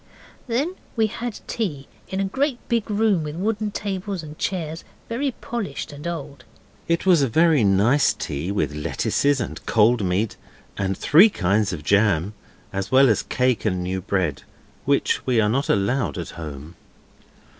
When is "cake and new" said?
13.21-14.01